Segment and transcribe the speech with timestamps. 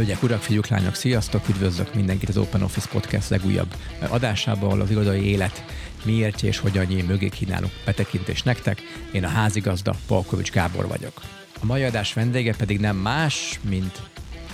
[0.00, 1.48] Hölgyek, urak, fiúk, lányok, sziasztok!
[1.48, 3.74] Üdvözlök mindenkit az Open Office Podcast legújabb
[4.08, 5.64] adásában, ahol az irodai élet
[6.04, 8.82] miért és hogyan mögé kínálunk betekintést nektek.
[9.12, 11.20] Én a házigazda, Palkovics Gábor vagyok.
[11.60, 14.00] A mai adás vendége pedig nem más, mint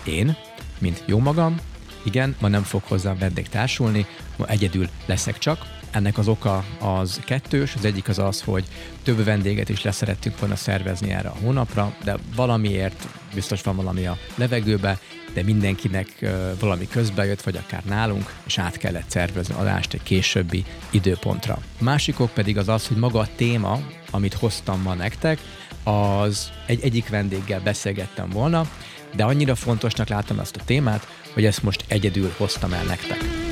[0.04, 0.36] én,
[0.78, 1.60] mint jó magam.
[2.02, 4.06] Igen, ma nem fog hozzám vendég társulni,
[4.36, 5.66] ma egyedül leszek csak,
[5.96, 8.64] ennek az oka az kettős, az egyik az az, hogy
[9.02, 14.18] több vendéget is leszerettünk volna szervezni erre a hónapra, de valamiért biztos van valami a
[14.34, 14.98] levegőbe,
[15.32, 16.26] de mindenkinek
[16.60, 21.58] valami közbe jött, vagy akár nálunk, és át kellett szervezni adást egy későbbi időpontra.
[21.78, 25.40] Másikok pedig az az, hogy maga a téma, amit hoztam ma nektek,
[25.84, 28.70] az egy egyik vendéggel beszélgettem volna,
[29.14, 33.45] de annyira fontosnak látom ezt a témát, hogy ezt most egyedül hoztam el nektek.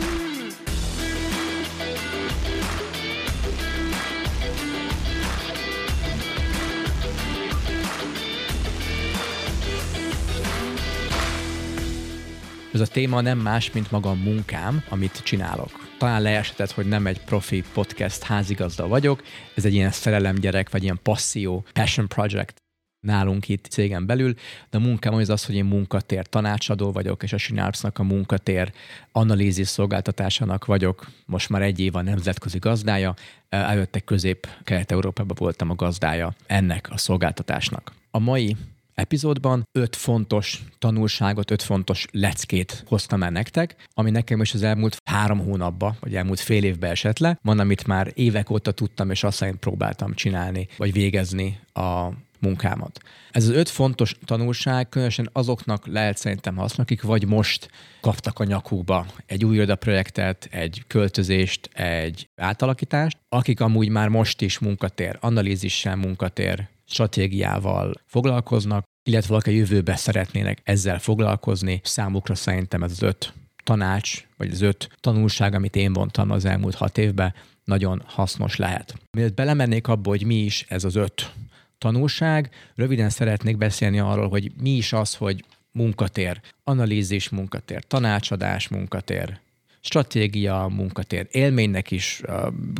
[12.74, 15.88] Ez a téma nem más, mint maga a munkám, amit csinálok.
[15.98, 19.22] Talán leesetett, hogy nem egy profi podcast házigazda vagyok,
[19.54, 22.62] ez egy ilyen szerelemgyerek, vagy ilyen passzió, passion project
[23.00, 24.34] nálunk itt cégen belül,
[24.70, 28.72] de a munkám az az, hogy én munkatér tanácsadó vagyok, és a Synapse-nak a munkatér
[29.12, 31.06] analízis szolgáltatásának vagyok.
[31.26, 33.14] Most már egy év a nemzetközi gazdája,
[33.48, 37.92] előtte közép-kelet-európában voltam a gazdája ennek a szolgáltatásnak.
[38.10, 38.56] A mai
[38.94, 44.96] epizódban öt fontos tanulságot, öt fontos leckét hoztam el nektek, ami nekem is az elmúlt
[45.10, 47.38] három hónapban, vagy elmúlt fél évben esett le.
[47.42, 52.08] Van, amit már évek óta tudtam, és azt próbáltam csinálni, vagy végezni a
[52.44, 53.00] munkámat.
[53.30, 58.44] Ez az öt fontos tanulság különösen azoknak lehet szerintem hasznos, akik vagy most kaptak a
[58.44, 65.96] nyakukba egy új projektet, egy költözést, egy átalakítást, akik amúgy már most is munkatér, analízissel
[65.96, 71.80] munkatér, stratégiával foglalkoznak, illetve valaki a jövőbe szeretnének ezzel foglalkozni.
[71.84, 73.32] Számukra szerintem ez az öt
[73.64, 77.34] tanács, vagy az öt tanulság, amit én vontam az elmúlt hat évben,
[77.64, 78.94] nagyon hasznos lehet.
[79.10, 81.32] Mielőtt belemennék abba, hogy mi is ez az öt
[81.78, 89.38] tanulság, röviden szeretnék beszélni arról, hogy mi is az, hogy munkatér, analízis munkatér, tanácsadás munkatér,
[89.80, 91.26] stratégia munkatér.
[91.30, 92.22] Élménynek is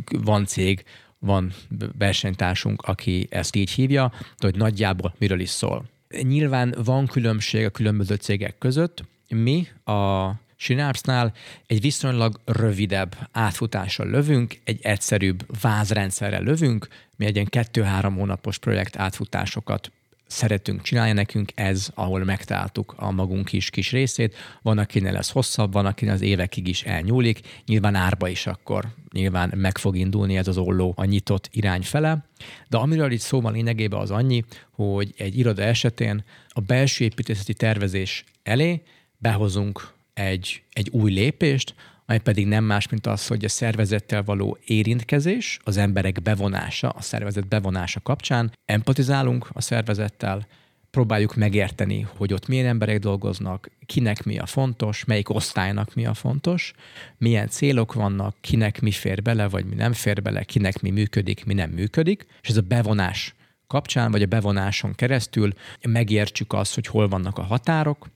[0.07, 0.83] van cég,
[1.25, 1.53] van
[1.97, 5.85] versenytársunk, aki ezt így hívja, de hogy nagyjából miről is szól.
[6.21, 9.03] Nyilván van különbség a különböző cégek között.
[9.29, 11.33] Mi a Synapse-nál
[11.67, 18.97] egy viszonylag rövidebb átfutással lövünk, egy egyszerűbb vázrendszerrel lövünk, mi egy ilyen kettő-három hónapos projekt
[18.97, 19.91] átfutásokat
[20.27, 24.35] szeretünk csinálni nekünk, ez, ahol megtaláltuk a magunk is kis részét.
[24.61, 27.39] Van, akinél ez hosszabb, van, akinél az évekig is elnyúlik.
[27.65, 32.25] Nyilván árba is akkor nyilván meg fog indulni ez az olló a nyitott irány fele.
[32.67, 37.53] De amiről itt szó van lényegében az annyi, hogy egy iroda esetén a belső építészeti
[37.53, 38.81] tervezés elé
[39.17, 41.75] behozunk egy, egy új lépést,
[42.05, 47.01] ami pedig nem más, mint az, hogy a szervezettel való érintkezés, az emberek bevonása, a
[47.01, 50.47] szervezet bevonása kapcsán empatizálunk a szervezettel,
[50.95, 56.13] próbáljuk megérteni, hogy ott milyen emberek dolgoznak, kinek mi a fontos, melyik osztálynak mi a
[56.13, 56.73] fontos,
[57.17, 61.45] milyen célok vannak, kinek mi fér bele, vagy mi nem fér bele, kinek mi működik,
[61.45, 63.35] mi nem működik, és ez a bevonás
[63.67, 68.07] kapcsán, vagy a bevonáson keresztül megértsük azt, hogy hol vannak a határok,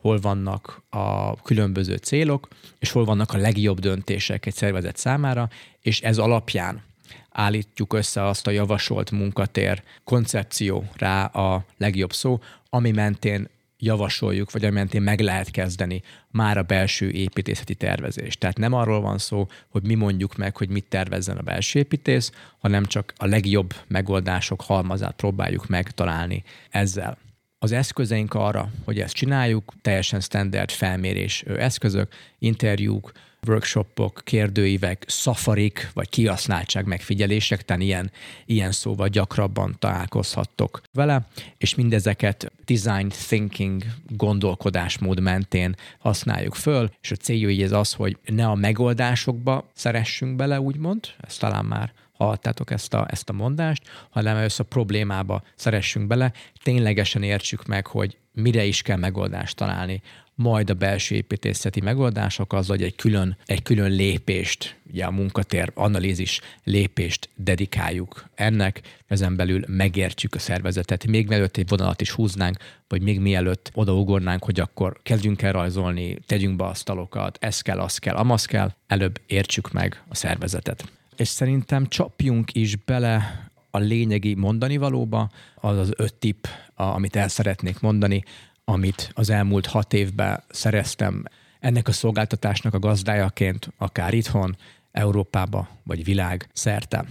[0.00, 2.48] hol vannak a különböző célok,
[2.78, 5.48] és hol vannak a legjobb döntések egy szervezet számára,
[5.80, 6.82] és ez alapján
[7.30, 13.48] állítjuk össze azt a javasolt munkatér koncepció rá a legjobb szó, ami mentén
[13.78, 18.38] javasoljuk, vagy ami mentén meg lehet kezdeni már a belső építészeti tervezést.
[18.38, 22.32] Tehát nem arról van szó, hogy mi mondjuk meg, hogy mit tervezzen a belső építész,
[22.58, 27.18] hanem csak a legjobb megoldások halmazát próbáljuk megtalálni ezzel.
[27.60, 33.12] Az eszközeink arra, hogy ezt csináljuk, teljesen standard felmérés eszközök, interjúk,
[33.46, 38.10] workshopok, kérdőívek, szafarik, vagy kihasználtság megfigyelések, tehát ilyen,
[38.46, 47.16] ilyen szóval gyakrabban találkozhattok vele, és mindezeket design thinking gondolkodásmód mentén használjuk föl, és a
[47.16, 52.94] célja ez az, hogy ne a megoldásokba szeressünk bele, úgymond, ezt talán már hallottátok ezt
[52.94, 56.32] a, ezt a mondást, hanem először problémába szeressünk bele,
[56.62, 60.02] ténylegesen értsük meg, hogy mire is kell megoldást találni,
[60.34, 65.70] majd a belső építészeti megoldások az, hogy egy külön, egy külön lépést, ugye a munkatér
[65.74, 72.56] analízis lépést dedikáljuk ennek, ezen belül megértjük a szervezetet, még mielőtt egy vonalat is húznánk,
[72.88, 77.98] vagy még mielőtt odaugornánk, hogy akkor kezdjünk el rajzolni, tegyünk be asztalokat, ez kell, az
[77.98, 84.34] kell, amaz kell, előbb értsük meg a szervezetet és szerintem csapjunk is bele a lényegi
[84.34, 86.44] mondani valóba, az az öt tipp,
[86.74, 88.22] amit el szeretnék mondani,
[88.64, 91.24] amit az elmúlt hat évben szereztem
[91.60, 94.56] ennek a szolgáltatásnak a gazdájaként, akár itthon,
[94.92, 97.04] Európába vagy világ szerte.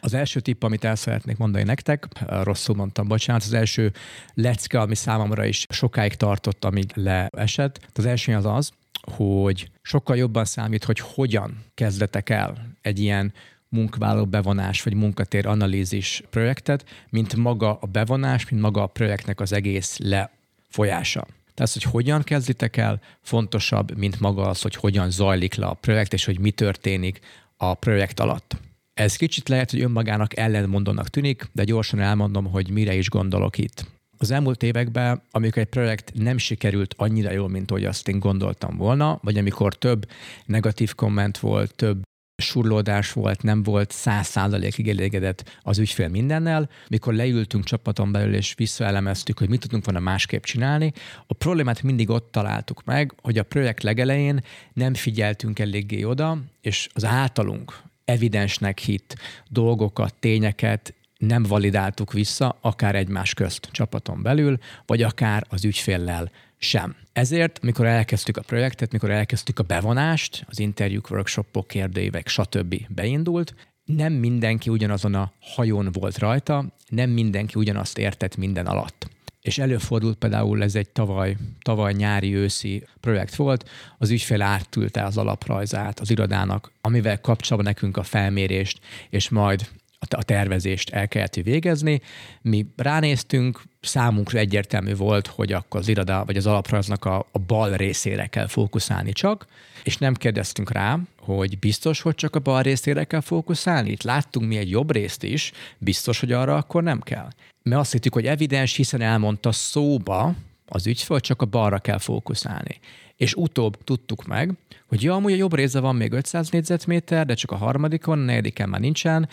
[0.00, 3.92] Az első tipp, amit el szeretnék mondani nektek, rosszul mondtam, bocsánat, az első
[4.34, 7.88] lecke, ami számomra is sokáig tartott, amíg leesett.
[7.94, 8.72] Az első az az,
[9.02, 13.32] hogy sokkal jobban számít, hogy hogyan kezdetek el egy ilyen
[13.74, 19.52] munkavállaló bevonás vagy munkatér analízis projektet, mint maga a bevonás, mint maga a projektnek az
[19.52, 21.26] egész lefolyása.
[21.54, 26.12] Tehát, hogy hogyan kezditek el, fontosabb, mint maga az, hogy hogyan zajlik le a projekt,
[26.12, 27.20] és hogy mi történik
[27.56, 28.56] a projekt alatt.
[28.94, 33.86] Ez kicsit lehet, hogy önmagának ellenmondónak tűnik, de gyorsan elmondom, hogy mire is gondolok itt.
[34.18, 38.76] Az elmúlt években, amikor egy projekt nem sikerült annyira jól, mint ahogy azt én gondoltam
[38.76, 40.08] volna, vagy amikor több
[40.46, 42.02] negatív komment volt, több
[42.36, 46.68] surlódás volt, nem volt száz százalékig elégedett az ügyfél mindennel.
[46.88, 50.92] Mikor leültünk csapaton belül és visszaelemeztük, hogy mit tudunk volna másképp csinálni,
[51.26, 56.88] a problémát mindig ott találtuk meg, hogy a projekt legelején nem figyeltünk eléggé oda, és
[56.92, 59.16] az általunk evidensnek hit
[59.48, 60.94] dolgokat, tényeket
[61.26, 66.96] nem validáltuk vissza, akár egymás közt csapaton belül, vagy akár az ügyféllel sem.
[67.12, 72.74] Ezért, mikor elkezdtük a projektet, mikor elkezdtük a bevonást, az interjúk, workshopok, kérdőívek, stb.
[72.88, 73.54] beindult,
[73.84, 79.08] nem mindenki ugyanazon a hajón volt rajta, nem mindenki ugyanazt értett minden alatt.
[79.40, 86.00] És előfordult például, ez egy tavaly, tavaly nyári-őszi projekt volt, az ügyfél átülte az alaprajzát
[86.00, 88.80] az irodának, amivel kapcsolatban nekünk a felmérést,
[89.10, 89.68] és majd
[90.12, 92.00] a tervezést el kellett végezni.
[92.42, 97.76] Mi ránéztünk, számunkra egyértelmű volt, hogy akkor az iroda vagy az alaprajznak a, a bal
[97.76, 99.46] részére kell fókuszálni csak,
[99.82, 103.90] és nem kérdeztünk rá, hogy biztos, hogy csak a bal részére kell fókuszálni.
[103.90, 107.28] Itt láttunk mi egy jobb részt is, biztos, hogy arra akkor nem kell.
[107.62, 110.34] Mert azt hittük, hogy evidens, hiszen elmondta szóba
[110.66, 112.80] az ügyfél, csak a balra kell fókuszálni.
[113.16, 114.52] És utóbb tudtuk meg,
[114.86, 118.22] hogy ja, amúgy a jobb része van még 500 négyzetméter, de csak a harmadikon, a
[118.22, 119.28] negyediken már nincsen,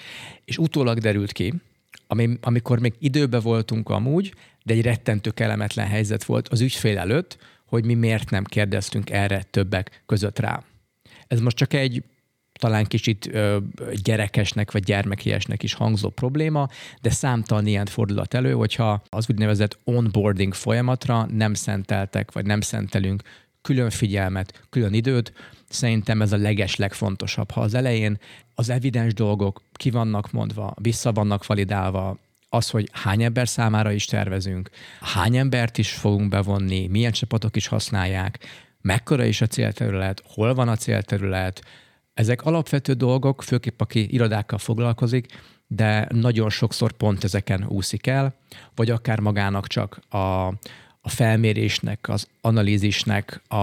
[0.46, 1.54] és utólag derült ki,
[2.08, 4.34] ami, amikor még időbe voltunk amúgy,
[4.64, 9.44] de egy rettentő kellemetlen helyzet volt az ügyfél előtt, hogy mi miért nem kérdeztünk erre
[9.44, 10.64] többek között rá.
[11.28, 12.04] Ez most csak egy
[12.62, 13.58] talán kicsit ö,
[14.04, 16.68] gyerekesnek vagy gyermekiesnek is hangzó probléma,
[17.02, 23.22] de számtalan ilyen fordulat elő, hogyha az úgynevezett onboarding folyamatra nem szenteltek, vagy nem szentelünk
[23.62, 25.34] külön figyelmet, külön időt,
[25.70, 27.52] szerintem ez a leges legfontosabb.
[27.52, 28.20] Ha az elején
[28.56, 32.18] az evidens dolgok ki vannak mondva, vissza vannak validálva,
[32.50, 34.70] az, hogy hány ember számára is tervezünk,
[35.00, 38.40] hány embert is fogunk bevonni, milyen csapatok is használják,
[38.82, 41.62] mekkora is a célterület, hol van a célterület,
[42.22, 45.26] ezek alapvető dolgok, főképp aki irodákkal foglalkozik,
[45.68, 48.36] de nagyon sokszor pont ezeken úszik el,
[48.76, 50.18] vagy akár magának csak a,
[51.02, 53.56] a felmérésnek, az analízisnek a,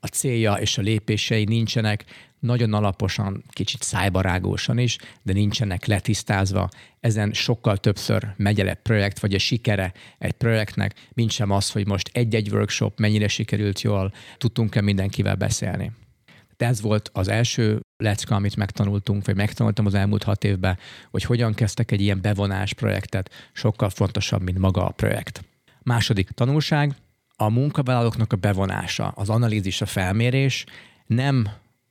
[0.00, 2.04] a célja és a lépései nincsenek
[2.38, 6.68] nagyon alaposan, kicsit szájbarágósan is, de nincsenek letisztázva.
[7.00, 11.70] Ezen sokkal többször megy el egy projekt, vagy a sikere egy projektnek, mint sem az,
[11.70, 15.92] hogy most egy-egy workshop mennyire sikerült jól, tudtunk-e mindenkivel beszélni.
[16.56, 20.78] De ez volt az első lecke, amit megtanultunk, vagy megtanultam az elmúlt hat évben,
[21.10, 25.44] hogy hogyan kezdtek egy ilyen bevonás projektet, sokkal fontosabb, mint maga a projekt.
[25.82, 26.94] Második tanulság,
[27.36, 30.64] a munkavállalóknak a bevonása, az analízis, a felmérés
[31.06, 31.48] nem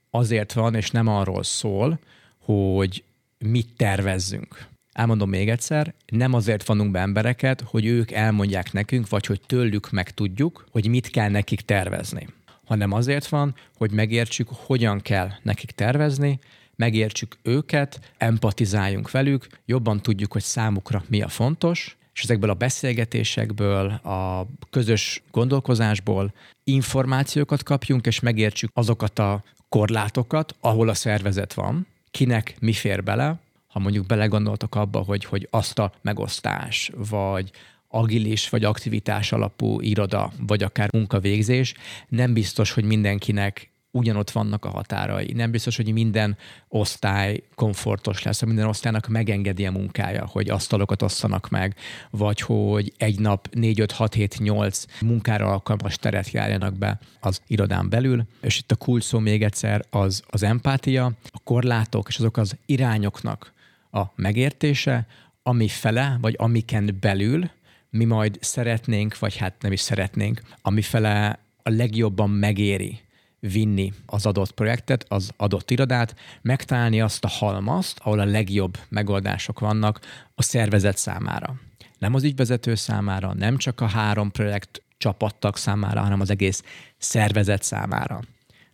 [0.09, 1.99] azért van, és nem arról szól,
[2.39, 3.03] hogy
[3.37, 4.67] mit tervezzünk.
[4.91, 9.91] Elmondom még egyszer, nem azért vanunk be embereket, hogy ők elmondják nekünk, vagy hogy tőlük
[9.91, 12.27] megtudjuk, hogy mit kell nekik tervezni,
[12.65, 16.39] hanem azért van, hogy megértsük, hogyan kell nekik tervezni,
[16.75, 23.89] megértsük őket, empatizáljunk velük, jobban tudjuk, hogy számukra mi a fontos, és ezekből a beszélgetésekből,
[23.91, 32.55] a közös gondolkozásból információkat kapjunk, és megértsük azokat a korlátokat, ahol a szervezet van, kinek
[32.59, 37.51] mi fér bele, ha mondjuk belegondoltok abba, hogy, hogy azt a megosztás, vagy
[37.95, 41.73] agilis vagy aktivitás alapú iroda, vagy akár munkavégzés,
[42.07, 45.33] nem biztos, hogy mindenkinek ugyanott vannak a határai.
[45.33, 46.37] Nem biztos, hogy minden
[46.67, 51.75] osztály komfortos lesz, hogy minden osztálynak megengedi a munkája, hogy asztalokat osszanak meg,
[52.09, 57.41] vagy hogy egy nap 4, 5, 6, 7, 8 munkára alkalmas teret járjanak be az
[57.47, 58.25] irodán belül.
[58.41, 62.57] És itt a kulcs szó még egyszer az, az empátia, a korlátok és azok az
[62.65, 63.53] irányoknak
[63.91, 65.07] a megértése,
[65.43, 67.49] ami fele, vagy amiken belül
[67.95, 72.99] mi majd szeretnénk, vagy hát nem is szeretnénk, ami fele a legjobban megéri
[73.39, 79.59] vinni az adott projektet, az adott irodát, megtalálni azt a halmazt, ahol a legjobb megoldások
[79.59, 79.99] vannak
[80.35, 81.55] a szervezet számára.
[81.97, 86.63] Nem az ügyvezető számára, nem csak a három projekt csapattag számára, hanem az egész
[86.97, 88.19] szervezet számára.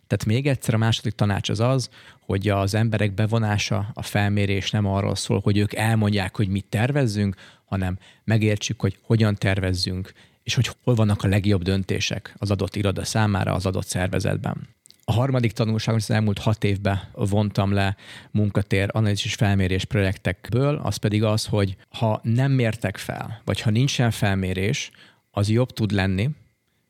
[0.06, 4.86] Tehát még egyszer a második tanács az az, hogy az emberek bevonása, a felmérés nem
[4.86, 7.36] arról szól, hogy ők elmondják, hogy mit tervezzünk,
[7.72, 10.12] hanem megértsük, hogy hogyan tervezzünk,
[10.42, 14.68] és hogy hol vannak a legjobb döntések az adott iroda számára, az adott szervezetben.
[15.04, 17.96] A harmadik tanulság, hogy az elmúlt hat évben vontam le
[18.30, 23.70] munkatér analízis és felmérés projektekből, az pedig az, hogy ha nem mértek fel, vagy ha
[23.70, 24.90] nincsen felmérés,
[25.30, 26.30] az jobb tud lenni,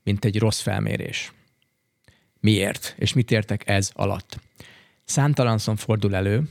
[0.04, 1.32] mint egy rossz felmérés.
[2.40, 2.94] Miért?
[2.98, 4.40] És mit értek ez alatt?
[5.04, 6.48] Számtalanszor fordul elő,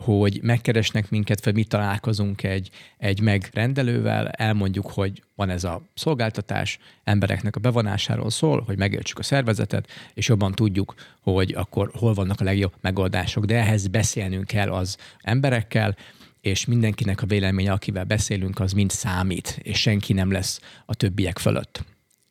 [0.00, 6.78] hogy megkeresnek minket, vagy mi találkozunk egy, egy megrendelővel, elmondjuk, hogy van ez a szolgáltatás,
[7.04, 12.40] embereknek a bevonásáról szól, hogy megértsük a szervezetet, és jobban tudjuk, hogy akkor hol vannak
[12.40, 13.44] a legjobb megoldások.
[13.44, 15.96] De ehhez beszélnünk kell az emberekkel,
[16.40, 21.38] és mindenkinek a véleménye, akivel beszélünk, az mind számít, és senki nem lesz a többiek
[21.38, 21.84] fölött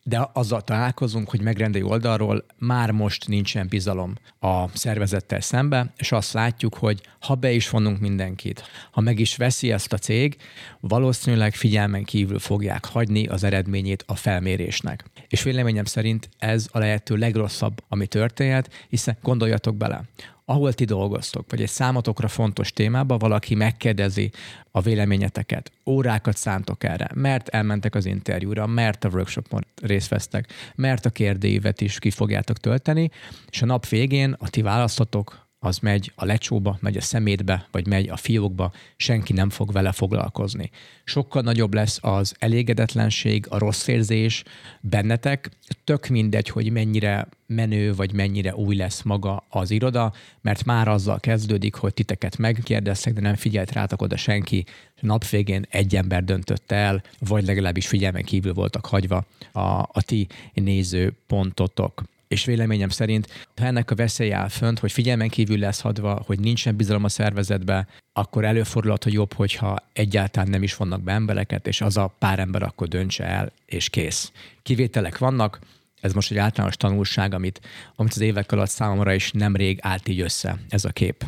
[0.09, 6.33] de azzal találkozunk, hogy megrendelő oldalról már most nincsen bizalom a szervezettel szembe, és azt
[6.33, 10.37] látjuk, hogy ha be is vonunk mindenkit, ha meg is veszi ezt a cég,
[10.79, 15.03] valószínűleg figyelmen kívül fogják hagyni az eredményét a felmérésnek.
[15.27, 20.03] És véleményem szerint ez a lehető legrosszabb, ami történhet, hiszen gondoljatok bele,
[20.49, 24.31] ahol ti dolgoztok, vagy egy számotokra fontos témába valaki megkérdezi
[24.71, 31.05] a véleményeteket, órákat szántok erre, mert elmentek az interjúra, mert a workshopon részt vesztek, mert
[31.05, 33.09] a kérdévet is ki fogjátok tölteni,
[33.49, 37.87] és a nap végén a ti választotok az megy a lecsóba, megy a szemétbe, vagy
[37.87, 40.69] megy a fiókba, senki nem fog vele foglalkozni.
[41.03, 44.43] Sokkal nagyobb lesz az elégedetlenség, a rossz érzés
[44.81, 45.49] bennetek,
[45.83, 51.19] tök mindegy, hogy mennyire menő, vagy mennyire új lesz maga az iroda, mert már azzal
[51.19, 56.23] kezdődik, hogy titeket megkérdeztek, de nem figyelt rátok oda senki, és nap végén egy ember
[56.23, 63.47] döntött el, vagy legalábbis figyelmen kívül voltak hagyva a, a ti nézőpontotok és véleményem szerint,
[63.55, 67.09] ha ennek a veszély áll fönt, hogy figyelmen kívül lesz hadva, hogy nincsen bizalom a
[67.09, 72.15] szervezetbe, akkor előfordulhat, hogy jobb, hogyha egyáltalán nem is vannak be embereket, és az a
[72.19, 74.31] pár ember akkor döntse el, és kész.
[74.63, 75.59] Kivételek vannak,
[76.01, 77.61] ez most egy általános tanulság, amit,
[77.95, 81.23] amit az évek alatt számomra is nemrég állt így össze ez a kép.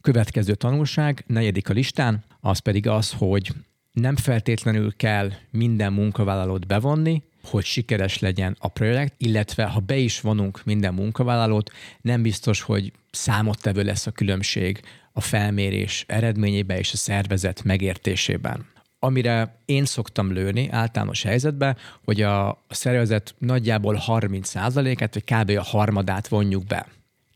[0.00, 3.52] Következő tanulság, negyedik a listán, az pedig az, hogy
[3.92, 10.20] nem feltétlenül kell minden munkavállalót bevonni, hogy sikeres legyen a projekt, illetve ha be is
[10.20, 14.80] vonunk minden munkavállalót, nem biztos, hogy számottevő lesz a különbség
[15.12, 18.66] a felmérés eredményében és a szervezet megértésében.
[18.98, 25.58] Amire én szoktam lőni általános helyzetben, hogy a szervezet nagyjából 30%-át, vagy kb.
[25.58, 26.86] a harmadát vonjuk be.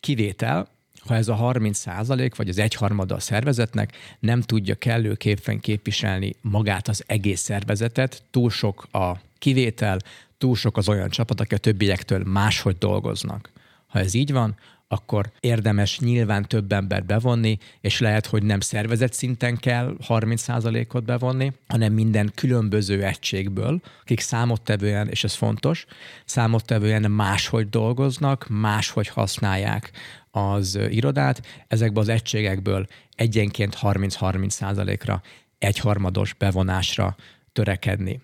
[0.01, 0.69] Kivétel,
[1.07, 6.89] ha ez a 30 százalék, vagy az egyharmada a szervezetnek nem tudja kellőképpen képviselni magát
[6.89, 9.13] az egész szervezetet, túl sok a
[9.43, 9.99] kivétel,
[10.39, 13.51] túl sok az olyan csapat, aki a többiektől máshogy dolgoznak.
[13.87, 14.57] Ha ez így van,
[14.89, 21.53] akkor érdemes nyilván több ember bevonni, és lehet, hogy nem szervezet szinten kell 30%-ot bevonni,
[21.69, 25.85] hanem minden különböző egységből, akik számottevően, és ez fontos,
[26.25, 29.91] számottevően máshogy dolgoznak, máshogy használják
[30.31, 35.23] az irodát, ezekből az egységekből egyenként 30-30%-ra
[35.59, 37.17] egyharmados bevonásra
[37.53, 38.21] törekedni.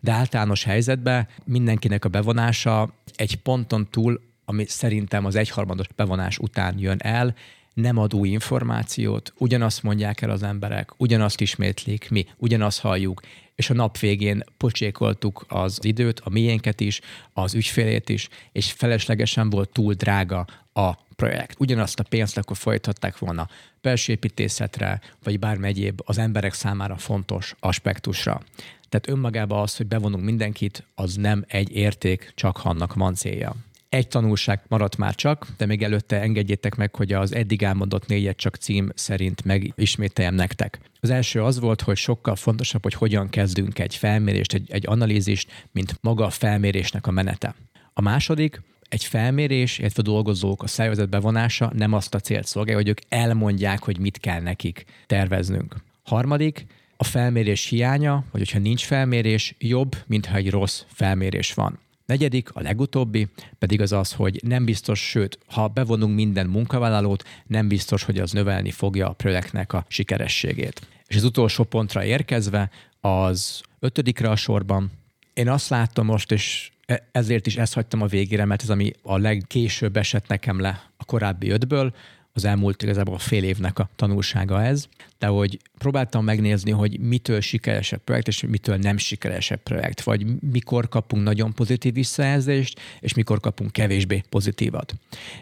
[0.00, 6.78] De általános helyzetben mindenkinek a bevonása egy ponton túl, ami szerintem az egyharmados bevonás után
[6.78, 7.34] jön el,
[7.74, 13.20] nem ad új információt, ugyanazt mondják el az emberek, ugyanazt ismétlik, mi ugyanazt halljuk,
[13.54, 17.00] és a nap végén pocsékoltuk az időt, a miénket is,
[17.32, 21.54] az ügyfélét is, és feleslegesen volt túl drága a projekt.
[21.58, 23.48] Ugyanazt a pénzt akkor folytatták volna
[23.80, 28.42] belsőépítészetre, vagy bármi egyéb az emberek számára fontos aspektusra.
[28.92, 33.54] Tehát önmagában az, hogy bevonunk mindenkit, az nem egy érték, csak annak van célja.
[33.88, 38.36] Egy tanulság maradt már csak, de még előtte engedjétek meg, hogy az eddig elmondott négyet
[38.36, 40.80] csak cím szerint megismételjem nektek.
[41.00, 45.66] Az első az volt, hogy sokkal fontosabb, hogy hogyan kezdünk egy felmérést, egy, egy analízist,
[45.70, 47.54] mint maga a felmérésnek a menete.
[47.92, 52.88] A második, egy felmérés, illetve dolgozók, a szervezet bevonása nem azt a célt szolgálja, hogy
[52.88, 55.76] ők elmondják, hogy mit kell nekik terveznünk.
[56.02, 56.66] Harmadik,
[57.02, 61.78] a felmérés hiánya, vagy hogyha nincs felmérés, jobb, mintha egy rossz felmérés van.
[62.06, 63.28] Negyedik, a legutóbbi
[63.58, 68.32] pedig az az, hogy nem biztos, sőt, ha bevonunk minden munkavállalót, nem biztos, hogy az
[68.32, 70.80] növelni fogja a projektnek a sikerességét.
[71.06, 74.90] És az utolsó pontra érkezve, az ötödikre a sorban,
[75.34, 78.92] én azt láttam most, és e- ezért is ezt hagytam a végére, mert ez ami
[79.02, 81.94] a legkésőbb esett nekem le a korábbi ötből,
[82.32, 88.00] az elmúlt igazából fél évnek a tanulsága ez, de hogy próbáltam megnézni, hogy mitől sikeresebb
[88.00, 93.72] projekt, és mitől nem sikeresebb projekt, vagy mikor kapunk nagyon pozitív visszajelzést, és mikor kapunk
[93.72, 94.94] kevésbé pozitívat.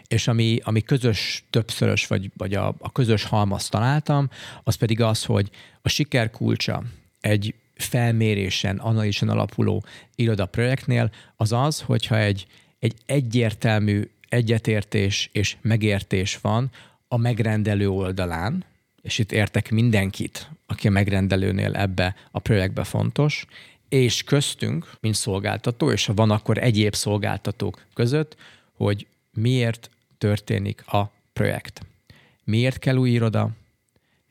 [0.07, 4.29] És ami, ami közös többszörös, vagy, vagy a, a közös halmaz találtam,
[4.63, 5.49] az pedig az, hogy
[5.81, 6.83] a siker kulcsa
[7.21, 9.83] egy felmérésen, analízisen alapuló
[10.15, 12.45] irodaprojektnél az az, hogyha egy,
[12.79, 16.71] egy egyértelmű egyetértés és megértés van
[17.07, 18.65] a megrendelő oldalán,
[19.01, 23.45] és itt értek mindenkit, aki a megrendelőnél ebbe a projektbe fontos,
[23.89, 28.35] és köztünk, mint szolgáltató, és ha van, akkor egyéb szolgáltatók között,
[28.73, 31.81] hogy miért történik a projekt.
[32.43, 33.49] Miért kell új iroda,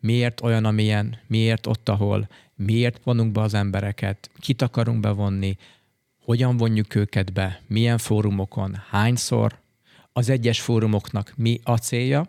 [0.00, 5.56] miért olyan, amilyen, miért ott, ahol, miért vonunk be az embereket, kit akarunk bevonni,
[6.24, 9.58] hogyan vonjuk őket be, milyen fórumokon, hányszor,
[10.12, 12.28] az egyes fórumoknak mi a célja,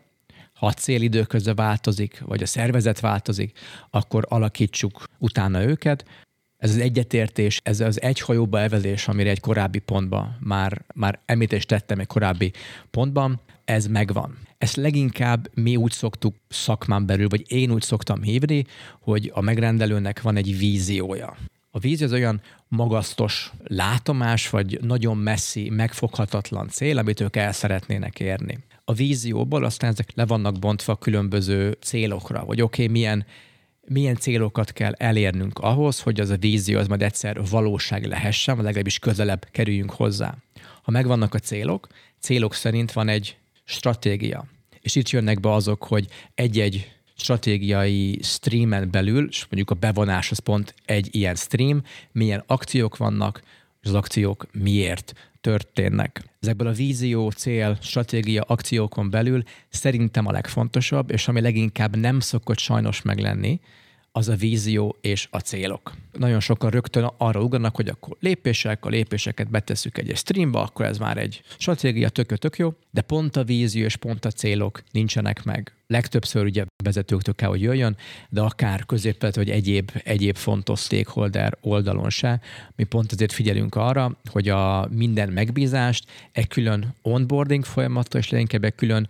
[0.54, 3.60] ha a cél időközben változik, vagy a szervezet változik,
[3.90, 6.06] akkor alakítsuk utána őket.
[6.58, 11.68] Ez az egyetértés, ez az egy hajóba evezés, amire egy korábbi pontban már, már említést
[11.68, 12.52] tettem egy korábbi
[12.92, 14.38] pontban, ez megvan.
[14.58, 18.66] Ezt leginkább mi úgy szoktuk szakmán belül, vagy én úgy szoktam hívni,
[19.00, 21.38] hogy a megrendelőnek van egy víziója.
[21.74, 28.20] A víz az olyan magasztos látomás, vagy nagyon messzi, megfoghatatlan cél, amit ők el szeretnének
[28.20, 28.60] érni.
[28.86, 33.26] A vízióból aztán ezek le vannak bontva különböző célokra, hogy oké, okay, milyen
[33.88, 38.64] milyen célokat kell elérnünk ahhoz, hogy az a vízió az majd egyszer valóság lehessen, vagy
[38.64, 40.38] legalábbis közelebb kerüljünk hozzá.
[40.82, 41.88] Ha megvannak a célok,
[42.20, 44.46] célok szerint van egy stratégia.
[44.82, 50.40] És itt jönnek be azok, hogy egy-egy stratégiai streamen belül, és mondjuk a bevonás az
[50.40, 53.42] pont egy ilyen stream, milyen akciók vannak,
[53.82, 56.24] és az akciók miért történnek.
[56.40, 62.58] Ezekből a vízió, cél, stratégia, akciókon belül szerintem a legfontosabb, és ami leginkább nem szokott
[62.58, 63.60] sajnos meglenni,
[64.12, 65.94] az a vízió és a célok.
[66.12, 70.98] Nagyon sokan rögtön arra ugranak, hogy akkor lépések, a lépéseket betesszük egy streamba, akkor ez
[70.98, 75.44] már egy stratégia, tök, tök jó, de pont a vízió és pont a célok nincsenek
[75.44, 75.74] meg.
[75.88, 77.98] Legtöbbször ugye vezetőktől kell, hogy jöjjön,
[78.30, 82.42] de akár középet vagy egyéb, egyéb fontos stakeholder oldalon se.
[82.76, 88.64] Mi pont azért figyelünk arra, hogy a minden megbízást egy külön onboarding folyamatra, és leginkább
[88.64, 89.10] egy külön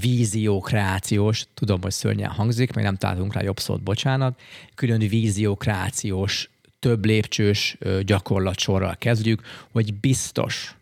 [0.00, 4.40] víziókreációs, tudom, hogy szörnyen hangzik, meg nem találunk rá jobb szót, bocsánat,
[4.74, 10.74] külön víziókreációs, több lépcsős gyakorlatsorral kezdjük, hogy biztos,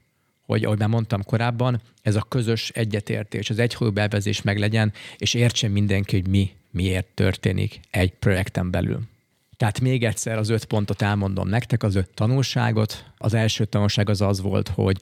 [0.47, 5.35] hogy ahogy már mondtam korábban, ez a közös egyetértés, az egyhangú bevezés meg legyen, és
[5.35, 9.01] értsen mindenki, hogy mi miért történik egy projekten belül.
[9.57, 13.05] Tehát még egyszer az öt pontot elmondom nektek, az öt tanulságot.
[13.17, 15.01] Az első tanulság az az volt, hogy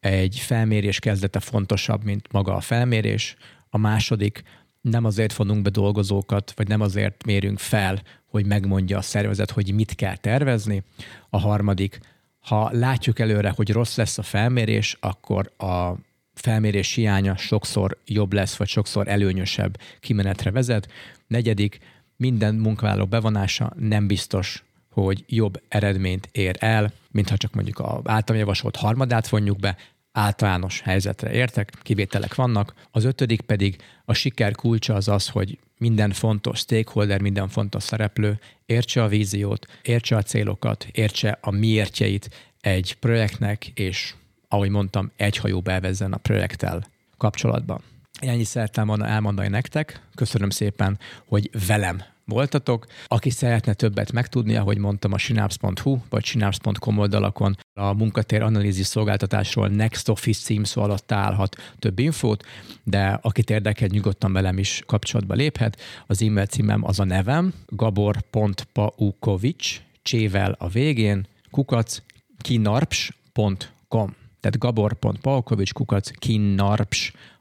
[0.00, 3.36] egy felmérés kezdete fontosabb, mint maga a felmérés.
[3.70, 4.42] A második,
[4.80, 9.74] nem azért vonunk be dolgozókat, vagy nem azért mérünk fel, hogy megmondja a szervezet, hogy
[9.74, 10.82] mit kell tervezni.
[11.30, 12.00] A harmadik,
[12.40, 15.92] ha látjuk előre, hogy rossz lesz a felmérés, akkor a
[16.34, 20.88] felmérés hiánya sokszor jobb lesz, vagy sokszor előnyösebb kimenetre vezet.
[21.26, 21.78] Negyedik,
[22.16, 24.64] minden munkavállaló bevonása nem biztos,
[25.04, 29.76] hogy jobb eredményt ér el, mintha csak mondjuk a általam javasolt harmadát vonjuk be,
[30.12, 32.74] általános helyzetre értek, kivételek vannak.
[32.90, 38.38] Az ötödik pedig a siker kulcsa az az, hogy minden fontos stakeholder, minden fontos szereplő
[38.66, 42.30] értse a víziót, értse a célokat, értse a miértjeit
[42.60, 44.14] egy projektnek, és
[44.48, 47.82] ahogy mondtam, egy hajó bevezzen a projekttel kapcsolatban.
[48.20, 50.00] Ennyit szerettem volna elmondani nektek.
[50.14, 52.86] Köszönöm szépen, hogy velem voltatok.
[53.06, 59.68] Aki szeretne többet megtudni, ahogy mondtam, a synapse.hu vagy synapse.com oldalakon a munkatér analízis szolgáltatásról
[59.68, 62.44] Next Office címszó alatt találhat több infót,
[62.84, 65.80] de akit érdekel, nyugodtan velem is kapcsolatba léphet.
[66.06, 72.02] Az e-mail címem az a nevem, gabor.paukovics, csével a végén, kukac,
[72.38, 74.16] kinarps.com.
[74.40, 77.37] Tehát gabor.paukovics, kukac, kinarps.com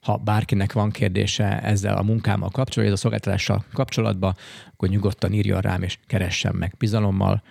[0.00, 4.36] ha bárkinek van kérdése ezzel a munkámmal kapcsolatban, ez a szolgáltatással kapcsolatban,
[4.72, 7.42] akkor nyugodtan írjon rám és keressen meg bizalommal.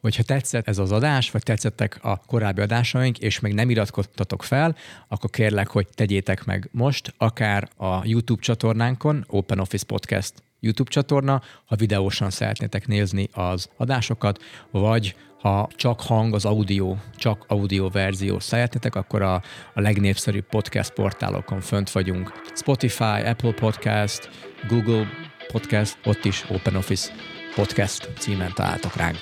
[0.00, 4.76] Hogyha tetszett ez az adás, vagy tetszettek a korábbi adásaink, és még nem iratkoztatok fel,
[5.08, 11.42] akkor kérlek, hogy tegyétek meg most, akár a YouTube csatornánkon, Open Office Podcast YouTube csatorna,
[11.64, 18.38] ha videósan szeretnétek nézni az adásokat, vagy ha csak hang, az audio, csak audio verzió
[18.38, 19.34] szeretnétek, akkor a,
[19.74, 22.32] a legnépszerűbb podcast portálokon fönt vagyunk.
[22.54, 24.30] Spotify, Apple Podcast,
[24.68, 25.06] Google
[25.52, 27.12] Podcast, ott is Open Office
[27.54, 29.18] Podcast címen találtok ránk.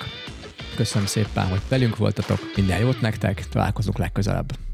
[0.75, 4.66] Köszönöm szépen, hogy velünk voltatok, minden jót nektek, találkozunk legközelebb.